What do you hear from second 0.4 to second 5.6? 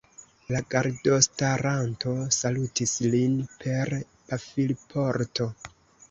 La gardostaranto salutis lin per pafilporto.